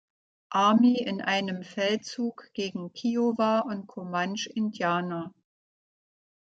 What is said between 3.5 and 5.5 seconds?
und Comanche-Indianer.